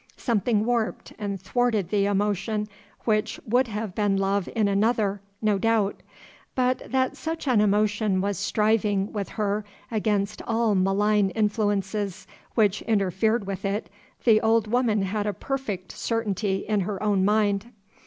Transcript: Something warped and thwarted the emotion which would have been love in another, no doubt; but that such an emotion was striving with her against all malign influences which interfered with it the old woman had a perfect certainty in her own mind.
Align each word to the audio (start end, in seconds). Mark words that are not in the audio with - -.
Something 0.17 0.65
warped 0.65 1.13
and 1.19 1.39
thwarted 1.39 1.89
the 1.89 2.07
emotion 2.07 2.67
which 3.05 3.39
would 3.45 3.67
have 3.67 3.93
been 3.93 4.17
love 4.17 4.49
in 4.55 4.67
another, 4.67 5.21
no 5.43 5.59
doubt; 5.59 6.01
but 6.55 6.79
that 6.91 7.15
such 7.15 7.47
an 7.47 7.61
emotion 7.61 8.19
was 8.19 8.39
striving 8.39 9.13
with 9.13 9.29
her 9.29 9.63
against 9.91 10.41
all 10.47 10.73
malign 10.73 11.29
influences 11.29 12.25
which 12.55 12.81
interfered 12.81 13.45
with 13.45 13.63
it 13.63 13.91
the 14.23 14.41
old 14.41 14.65
woman 14.65 15.03
had 15.03 15.27
a 15.27 15.33
perfect 15.33 15.91
certainty 15.91 16.65
in 16.67 16.79
her 16.79 17.03
own 17.03 17.23
mind. 17.23 17.67